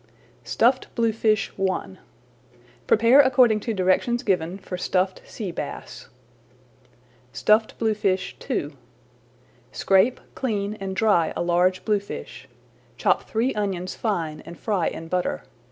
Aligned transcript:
STUFFED 0.43 0.95
BLUEFISH 0.95 1.51
I 1.59 1.97
Prepare 2.87 3.19
according 3.21 3.59
to 3.59 3.71
directions 3.75 4.23
given 4.23 4.57
for 4.57 4.75
Stuffed 4.75 5.21
Sea 5.29 5.51
Bass. 5.51 6.09
STUFFED 7.33 7.77
BLUEFISH 7.77 8.37
II 8.49 8.75
Scrape, 9.71 10.19
clean, 10.33 10.73
and 10.79 10.95
dry 10.95 11.33
a 11.35 11.43
large 11.43 11.85
bluefish. 11.85 12.47
[Page 12.47 12.49
75] 12.97 12.97
Chop 12.97 13.29
three 13.29 13.53
onions 13.53 13.93
fine 13.93 14.39
and 14.41 14.57
fry 14.57 14.87
in 14.87 15.07
butter. 15.07 15.43